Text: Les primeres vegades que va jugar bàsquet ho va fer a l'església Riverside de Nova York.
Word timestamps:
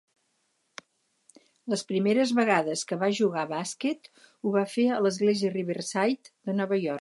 Les 1.73 1.83
primeres 1.91 2.33
vegades 2.39 2.83
que 2.93 2.99
va 3.03 3.11
jugar 3.19 3.45
bàsquet 3.53 4.11
ho 4.23 4.55
va 4.57 4.65
fer 4.73 4.87
a 4.95 4.99
l'església 5.09 5.55
Riverside 5.59 6.35
de 6.51 6.57
Nova 6.63 6.81
York. 6.85 6.89